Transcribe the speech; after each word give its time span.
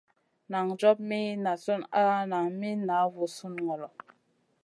Nan 0.53 0.67
job 0.79 0.97
mi 1.09 1.19
nazion 1.43 1.81
al 2.01 2.09
nan 2.31 2.45
mi 2.59 2.71
na 2.87 2.95
voo 3.13 3.29
sùn 3.37 3.55
ŋolo. 3.67 3.87